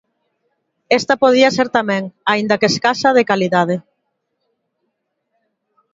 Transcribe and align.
Esta 0.99 1.13
podía 1.23 1.49
ser 1.57 1.67
tamén, 1.77 2.03
aínda 2.31 2.59
que 2.59 2.69
escasa, 2.73 3.09
de 3.17 3.27
calidade. 3.31 3.75